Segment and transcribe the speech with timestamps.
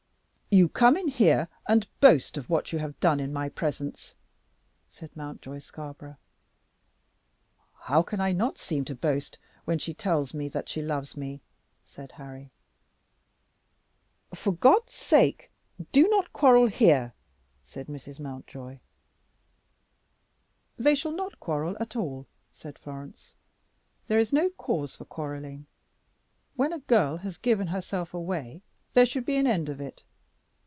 [0.53, 4.15] "You come in here and boast of what you have done in my presence,"
[4.89, 6.17] said Mountjoy Scarborough.
[7.83, 11.39] "How can I not seem to boast when she tells me that she loves me?"
[11.85, 12.51] said Harry.
[14.35, 15.51] "For God's sake,
[15.93, 17.13] do not quarrel here!"
[17.63, 18.19] said Mrs.
[18.19, 18.79] Mountjoy.
[20.75, 23.35] "They shall not quarrel at all," said Florence,
[24.09, 25.67] "There is no cause for quarrelling.
[26.57, 30.03] When a girl has given herself away there should be an end of it.